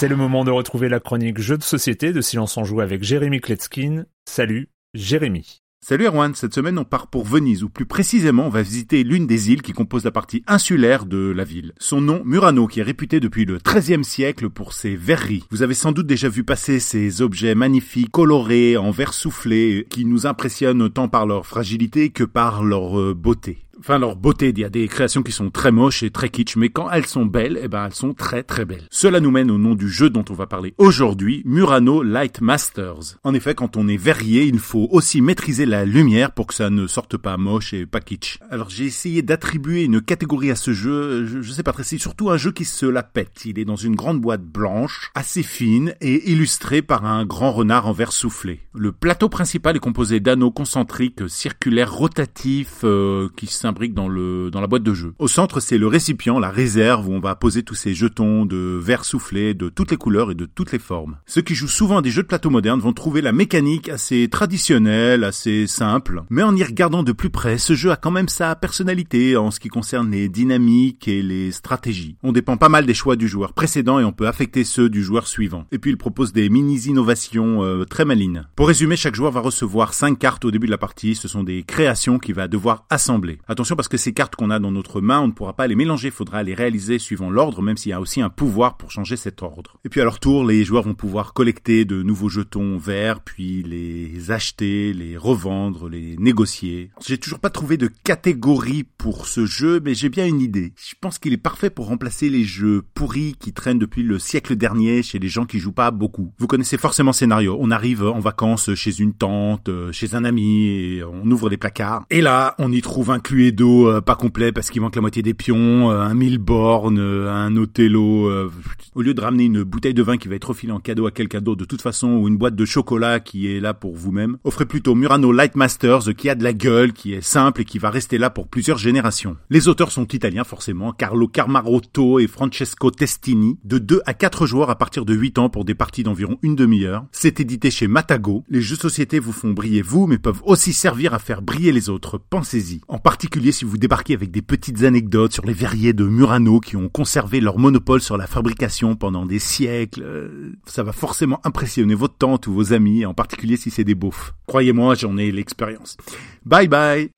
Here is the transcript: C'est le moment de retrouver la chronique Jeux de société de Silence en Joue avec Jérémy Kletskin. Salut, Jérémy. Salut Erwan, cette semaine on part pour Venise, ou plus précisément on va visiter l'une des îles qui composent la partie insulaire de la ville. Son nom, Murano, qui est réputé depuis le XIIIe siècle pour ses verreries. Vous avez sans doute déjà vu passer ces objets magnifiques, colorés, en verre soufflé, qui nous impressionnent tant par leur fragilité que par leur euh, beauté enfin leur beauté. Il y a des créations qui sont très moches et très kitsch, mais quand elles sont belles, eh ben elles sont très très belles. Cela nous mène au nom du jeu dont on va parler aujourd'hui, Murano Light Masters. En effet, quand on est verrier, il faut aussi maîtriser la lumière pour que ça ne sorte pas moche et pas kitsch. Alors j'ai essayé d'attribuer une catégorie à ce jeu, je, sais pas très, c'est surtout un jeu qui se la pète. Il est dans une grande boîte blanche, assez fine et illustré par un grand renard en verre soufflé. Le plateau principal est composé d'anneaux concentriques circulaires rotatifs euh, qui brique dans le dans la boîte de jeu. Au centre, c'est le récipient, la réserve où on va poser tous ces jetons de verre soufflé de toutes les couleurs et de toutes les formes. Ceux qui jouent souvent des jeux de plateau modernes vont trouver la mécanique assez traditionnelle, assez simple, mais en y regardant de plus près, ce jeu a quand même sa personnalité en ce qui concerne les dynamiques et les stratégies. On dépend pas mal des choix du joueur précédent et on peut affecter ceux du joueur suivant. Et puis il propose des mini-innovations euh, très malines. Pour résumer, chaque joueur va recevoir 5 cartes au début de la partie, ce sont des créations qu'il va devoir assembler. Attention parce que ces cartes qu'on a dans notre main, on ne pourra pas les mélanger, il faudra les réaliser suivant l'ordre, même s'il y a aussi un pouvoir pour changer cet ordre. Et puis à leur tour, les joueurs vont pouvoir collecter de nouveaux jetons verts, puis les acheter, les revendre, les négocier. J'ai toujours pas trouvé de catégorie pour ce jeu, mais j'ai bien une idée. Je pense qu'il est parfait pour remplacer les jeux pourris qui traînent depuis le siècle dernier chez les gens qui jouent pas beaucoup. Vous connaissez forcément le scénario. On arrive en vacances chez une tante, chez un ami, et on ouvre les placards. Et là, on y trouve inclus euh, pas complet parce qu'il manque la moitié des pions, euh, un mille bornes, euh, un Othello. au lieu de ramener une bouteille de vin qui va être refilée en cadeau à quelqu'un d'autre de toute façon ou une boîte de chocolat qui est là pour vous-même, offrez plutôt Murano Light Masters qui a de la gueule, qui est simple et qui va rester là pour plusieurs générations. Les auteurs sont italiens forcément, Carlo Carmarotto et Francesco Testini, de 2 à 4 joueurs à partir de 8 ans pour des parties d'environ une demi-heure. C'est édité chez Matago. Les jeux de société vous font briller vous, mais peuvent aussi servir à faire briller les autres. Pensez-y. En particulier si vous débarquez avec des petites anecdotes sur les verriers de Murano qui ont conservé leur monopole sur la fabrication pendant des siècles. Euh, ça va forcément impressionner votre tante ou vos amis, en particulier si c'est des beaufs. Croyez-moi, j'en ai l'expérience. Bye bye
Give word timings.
C'est 0.00 0.06
le 0.06 0.14
moment 0.14 0.44
de 0.44 0.52
retrouver 0.52 0.88
la 0.88 1.00
chronique 1.00 1.40
Jeux 1.40 1.58
de 1.58 1.64
société 1.64 2.12
de 2.12 2.20
Silence 2.20 2.56
en 2.56 2.62
Joue 2.62 2.80
avec 2.80 3.02
Jérémy 3.02 3.40
Kletskin. 3.40 4.04
Salut, 4.26 4.68
Jérémy. 4.94 5.60
Salut 5.84 6.06
Erwan, 6.06 6.36
cette 6.36 6.54
semaine 6.54 6.78
on 6.78 6.84
part 6.84 7.08
pour 7.08 7.24
Venise, 7.24 7.64
ou 7.64 7.68
plus 7.68 7.84
précisément 7.84 8.46
on 8.46 8.48
va 8.48 8.62
visiter 8.62 9.02
l'une 9.02 9.26
des 9.26 9.50
îles 9.50 9.60
qui 9.60 9.72
composent 9.72 10.04
la 10.04 10.12
partie 10.12 10.44
insulaire 10.46 11.04
de 11.04 11.32
la 11.34 11.42
ville. 11.42 11.72
Son 11.80 12.00
nom, 12.00 12.22
Murano, 12.24 12.68
qui 12.68 12.78
est 12.78 12.84
réputé 12.84 13.18
depuis 13.18 13.44
le 13.44 13.58
XIIIe 13.58 14.04
siècle 14.04 14.50
pour 14.50 14.72
ses 14.72 14.94
verreries. 14.94 15.42
Vous 15.50 15.62
avez 15.62 15.74
sans 15.74 15.90
doute 15.90 16.06
déjà 16.06 16.28
vu 16.28 16.44
passer 16.44 16.78
ces 16.78 17.20
objets 17.20 17.56
magnifiques, 17.56 18.12
colorés, 18.12 18.76
en 18.76 18.92
verre 18.92 19.14
soufflé, 19.14 19.84
qui 19.90 20.04
nous 20.04 20.28
impressionnent 20.28 20.90
tant 20.90 21.08
par 21.08 21.26
leur 21.26 21.44
fragilité 21.44 22.10
que 22.10 22.22
par 22.22 22.62
leur 22.62 23.00
euh, 23.00 23.14
beauté 23.14 23.58
enfin 23.78 23.98
leur 23.98 24.16
beauté. 24.16 24.50
Il 24.50 24.58
y 24.58 24.64
a 24.64 24.70
des 24.70 24.88
créations 24.88 25.22
qui 25.22 25.32
sont 25.32 25.50
très 25.50 25.70
moches 25.70 26.02
et 26.02 26.10
très 26.10 26.28
kitsch, 26.28 26.56
mais 26.56 26.68
quand 26.68 26.90
elles 26.90 27.06
sont 27.06 27.26
belles, 27.26 27.58
eh 27.62 27.68
ben 27.68 27.86
elles 27.86 27.94
sont 27.94 28.14
très 28.14 28.42
très 28.42 28.64
belles. 28.64 28.86
Cela 28.90 29.20
nous 29.20 29.30
mène 29.30 29.50
au 29.50 29.58
nom 29.58 29.74
du 29.74 29.88
jeu 29.88 30.10
dont 30.10 30.24
on 30.30 30.34
va 30.34 30.46
parler 30.46 30.74
aujourd'hui, 30.78 31.42
Murano 31.44 32.02
Light 32.02 32.40
Masters. 32.40 33.18
En 33.24 33.34
effet, 33.34 33.54
quand 33.54 33.76
on 33.76 33.88
est 33.88 33.96
verrier, 33.96 34.44
il 34.44 34.58
faut 34.58 34.88
aussi 34.90 35.20
maîtriser 35.20 35.66
la 35.66 35.84
lumière 35.84 36.32
pour 36.32 36.46
que 36.46 36.54
ça 36.54 36.70
ne 36.70 36.86
sorte 36.86 37.16
pas 37.16 37.36
moche 37.36 37.72
et 37.72 37.86
pas 37.86 38.00
kitsch. 38.00 38.38
Alors 38.50 38.70
j'ai 38.70 38.84
essayé 38.84 39.22
d'attribuer 39.22 39.84
une 39.84 40.00
catégorie 40.00 40.50
à 40.50 40.56
ce 40.56 40.72
jeu, 40.72 41.26
je, 41.26 41.52
sais 41.52 41.62
pas 41.62 41.72
très, 41.72 41.84
c'est 41.84 41.98
surtout 41.98 42.30
un 42.30 42.36
jeu 42.36 42.52
qui 42.52 42.64
se 42.64 42.86
la 42.86 43.02
pète. 43.02 43.44
Il 43.44 43.58
est 43.58 43.64
dans 43.64 43.76
une 43.76 43.96
grande 43.96 44.20
boîte 44.20 44.44
blanche, 44.44 45.10
assez 45.14 45.42
fine 45.42 45.94
et 46.00 46.30
illustré 46.30 46.82
par 46.82 47.04
un 47.04 47.24
grand 47.24 47.52
renard 47.52 47.86
en 47.86 47.92
verre 47.92 48.12
soufflé. 48.12 48.60
Le 48.74 48.92
plateau 48.92 49.28
principal 49.28 49.76
est 49.76 49.80
composé 49.80 50.20
d'anneaux 50.20 50.50
concentriques 50.50 51.28
circulaires 51.28 51.92
rotatifs 51.92 52.80
euh, 52.84 53.28
qui 53.36 53.46
brique 53.72 53.94
dans 53.94 54.08
le 54.08 54.50
dans 54.50 54.60
la 54.60 54.66
boîte 54.66 54.82
de 54.82 54.94
jeu. 54.94 55.14
Au 55.18 55.28
centre, 55.28 55.60
c'est 55.60 55.78
le 55.78 55.86
récipient, 55.86 56.38
la 56.38 56.50
réserve 56.50 57.08
où 57.08 57.12
on 57.12 57.20
va 57.20 57.34
poser 57.34 57.62
tous 57.62 57.74
ces 57.74 57.94
jetons 57.94 58.46
de 58.46 58.78
verre 58.80 59.04
soufflé 59.04 59.54
de 59.54 59.68
toutes 59.68 59.90
les 59.90 59.96
couleurs 59.96 60.30
et 60.30 60.34
de 60.34 60.46
toutes 60.46 60.72
les 60.72 60.78
formes. 60.78 61.16
Ceux 61.26 61.42
qui 61.42 61.54
jouent 61.54 61.68
souvent 61.68 62.00
des 62.00 62.10
jeux 62.10 62.22
de 62.22 62.28
plateau 62.28 62.50
modernes 62.50 62.80
vont 62.80 62.92
trouver 62.92 63.20
la 63.20 63.32
mécanique 63.32 63.88
assez 63.88 64.28
traditionnelle, 64.28 65.24
assez 65.24 65.66
simple, 65.66 66.22
mais 66.30 66.42
en 66.42 66.56
y 66.56 66.64
regardant 66.64 67.02
de 67.02 67.12
plus 67.12 67.30
près, 67.30 67.58
ce 67.58 67.74
jeu 67.74 67.90
a 67.90 67.96
quand 67.96 68.10
même 68.10 68.28
sa 68.28 68.54
personnalité 68.54 69.36
en 69.36 69.50
ce 69.50 69.60
qui 69.60 69.68
concerne 69.68 70.10
les 70.10 70.28
dynamiques 70.28 71.08
et 71.08 71.22
les 71.22 71.52
stratégies. 71.52 72.16
On 72.22 72.32
dépend 72.32 72.56
pas 72.56 72.68
mal 72.68 72.86
des 72.86 72.94
choix 72.94 73.16
du 73.16 73.28
joueur 73.28 73.52
précédent 73.52 73.98
et 73.98 74.04
on 74.04 74.12
peut 74.12 74.28
affecter 74.28 74.64
ceux 74.64 74.88
du 74.88 75.02
joueur 75.02 75.26
suivant. 75.26 75.64
Et 75.72 75.78
puis 75.78 75.90
il 75.90 75.96
propose 75.96 76.32
des 76.32 76.48
mini-innovations 76.48 77.64
euh, 77.64 77.84
très 77.84 78.04
malines. 78.04 78.46
Pour 78.56 78.68
résumer, 78.68 78.96
chaque 78.96 79.14
joueur 79.14 79.32
va 79.32 79.40
recevoir 79.40 79.94
5 79.94 80.18
cartes 80.18 80.44
au 80.44 80.50
début 80.50 80.66
de 80.66 80.72
la 80.72 80.78
partie, 80.78 81.14
ce 81.14 81.28
sont 81.28 81.42
des 81.42 81.62
créations 81.62 82.18
qu'il 82.18 82.34
va 82.34 82.48
devoir 82.48 82.84
assembler. 82.90 83.38
Attention 83.58 83.74
parce 83.74 83.88
que 83.88 83.96
ces 83.96 84.12
cartes 84.12 84.36
qu'on 84.36 84.50
a 84.50 84.60
dans 84.60 84.70
notre 84.70 85.00
main, 85.00 85.18
on 85.18 85.26
ne 85.26 85.32
pourra 85.32 85.52
pas 85.52 85.66
les 85.66 85.74
mélanger, 85.74 86.06
il 86.08 86.12
faudra 86.12 86.44
les 86.44 86.54
réaliser 86.54 87.00
suivant 87.00 87.28
l'ordre, 87.28 87.60
même 87.60 87.76
s'il 87.76 87.90
y 87.90 87.92
a 87.92 88.00
aussi 88.00 88.20
un 88.20 88.28
pouvoir 88.28 88.76
pour 88.76 88.92
changer 88.92 89.16
cet 89.16 89.42
ordre. 89.42 89.80
Et 89.84 89.88
puis 89.88 90.00
à 90.00 90.04
leur 90.04 90.20
tour, 90.20 90.44
les 90.44 90.64
joueurs 90.64 90.84
vont 90.84 90.94
pouvoir 90.94 91.32
collecter 91.32 91.84
de 91.84 92.04
nouveaux 92.04 92.28
jetons 92.28 92.78
verts, 92.78 93.18
puis 93.18 93.64
les 93.64 94.30
acheter, 94.30 94.92
les 94.92 95.16
revendre, 95.16 95.88
les 95.88 96.16
négocier. 96.18 96.92
J'ai 97.04 97.18
toujours 97.18 97.40
pas 97.40 97.50
trouvé 97.50 97.76
de 97.76 97.88
catégorie 98.04 98.84
pour 98.84 99.26
ce 99.26 99.44
jeu, 99.44 99.80
mais 99.84 99.92
j'ai 99.92 100.08
bien 100.08 100.28
une 100.28 100.40
idée. 100.40 100.72
Je 100.76 100.94
pense 101.00 101.18
qu'il 101.18 101.32
est 101.32 101.36
parfait 101.36 101.68
pour 101.68 101.88
remplacer 101.88 102.30
les 102.30 102.44
jeux 102.44 102.84
pourris 102.94 103.34
qui 103.40 103.52
traînent 103.52 103.80
depuis 103.80 104.04
le 104.04 104.20
siècle 104.20 104.54
dernier 104.54 105.02
chez 105.02 105.18
les 105.18 105.28
gens 105.28 105.46
qui 105.46 105.58
jouent 105.58 105.72
pas 105.72 105.90
beaucoup. 105.90 106.32
Vous 106.38 106.46
connaissez 106.46 106.78
forcément 106.78 107.10
le 107.10 107.16
scénario. 107.16 107.56
On 107.58 107.72
arrive 107.72 108.04
en 108.04 108.20
vacances 108.20 108.72
chez 108.76 109.00
une 109.00 109.14
tante, 109.14 109.68
chez 109.90 110.14
un 110.14 110.22
ami, 110.22 110.68
et 110.68 111.02
on 111.02 111.28
ouvre 111.28 111.48
les 111.48 111.56
placards. 111.56 112.04
Et 112.08 112.20
là, 112.20 112.54
on 112.60 112.70
y 112.70 112.82
trouve 112.82 113.10
inclus 113.10 113.47
euh, 113.60 114.00
pas 114.00 114.16
complet 114.16 114.52
parce 114.52 114.70
qu'il 114.70 114.80
manque 114.80 114.94
la 114.96 115.00
moitié 115.00 115.22
des 115.22 115.34
pions, 115.34 115.90
euh, 115.90 116.00
un 116.00 116.14
mille 116.14 116.38
bornes, 116.38 116.98
euh, 116.98 117.32
un 117.32 117.56
Othello. 117.56 118.48
au 118.94 119.02
lieu 119.02 119.14
de 119.14 119.20
ramener 119.20 119.44
une 119.44 119.62
bouteille 119.62 119.94
de 119.94 120.02
vin 120.02 120.16
qui 120.16 120.28
va 120.28 120.34
être 120.34 120.48
refilée 120.48 120.72
en 120.72 120.80
cadeau 120.80 121.06
à 121.06 121.10
quelqu'un 121.10 121.40
d'autre 121.40 121.60
de 121.60 121.64
toute 121.64 121.82
façon 121.82 122.08
ou 122.08 122.28
une 122.28 122.36
boîte 122.36 122.56
de 122.56 122.64
chocolat 122.64 123.20
qui 123.20 123.50
est 123.50 123.60
là 123.60 123.74
pour 123.74 123.94
vous-même, 123.94 124.38
offrez 124.44 124.66
plutôt 124.66 124.94
Murano 124.94 125.32
Light 125.32 125.56
Masters 125.56 126.14
qui 126.16 126.28
a 126.28 126.34
de 126.34 126.44
la 126.44 126.52
gueule, 126.52 126.92
qui 126.92 127.12
est 127.12 127.20
simple 127.20 127.62
et 127.62 127.64
qui 127.64 127.78
va 127.78 127.90
rester 127.90 128.18
là 128.18 128.30
pour 128.30 128.48
plusieurs 128.48 128.78
générations. 128.78 129.36
Les 129.50 129.68
auteurs 129.68 129.92
sont 129.92 130.06
italiens 130.06 130.44
forcément, 130.44 130.92
Carlo 130.92 131.28
Carmarotto 131.28 132.18
et 132.18 132.26
Francesco 132.26 132.90
Testini, 132.90 133.58
de 133.64 133.78
2 133.78 134.02
à 134.06 134.14
4 134.14 134.46
joueurs 134.46 134.70
à 134.70 134.76
partir 134.76 135.04
de 135.04 135.14
8 135.14 135.38
ans 135.38 135.48
pour 135.48 135.64
des 135.64 135.74
parties 135.74 136.02
d'environ 136.02 136.38
une 136.42 136.56
demi-heure. 136.56 137.04
C'est 137.12 137.40
édité 137.40 137.70
chez 137.70 137.88
Matago. 137.88 138.44
Les 138.48 138.60
jeux 138.60 138.76
de 138.76 138.82
société 138.82 139.18
vous 139.18 139.32
font 139.32 139.50
briller 139.50 139.82
vous, 139.82 140.06
mais 140.06 140.18
peuvent 140.18 140.42
aussi 140.44 140.72
servir 140.72 141.14
à 141.14 141.18
faire 141.18 141.42
briller 141.42 141.72
les 141.72 141.88
autres. 141.88 142.18
Pensez-y. 142.18 142.80
En 142.88 142.98
particulier 142.98 143.37
si 143.38 143.64
vous 143.64 143.78
débarquez 143.78 144.14
avec 144.14 144.30
des 144.30 144.42
petites 144.42 144.82
anecdotes 144.82 145.32
sur 145.32 145.46
les 145.46 145.52
verriers 145.52 145.92
de 145.92 146.04
Murano 146.04 146.60
qui 146.60 146.76
ont 146.76 146.88
conservé 146.88 147.40
leur 147.40 147.58
monopole 147.58 148.00
sur 148.00 148.16
la 148.16 148.26
fabrication 148.26 148.96
pendant 148.96 149.26
des 149.26 149.38
siècles. 149.38 150.02
Euh, 150.02 150.52
ça 150.66 150.82
va 150.82 150.92
forcément 150.92 151.40
impressionner 151.44 151.94
votre 151.94 152.16
tante 152.16 152.46
ou 152.46 152.52
vos 152.52 152.72
amis, 152.72 153.06
en 153.06 153.14
particulier 153.14 153.56
si 153.56 153.70
c'est 153.70 153.84
des 153.84 153.94
beaufs. 153.94 154.34
Croyez-moi, 154.46 154.94
j'en 154.94 155.16
ai 155.16 155.30
l'expérience. 155.30 155.96
Bye 156.44 156.68
bye 156.68 157.10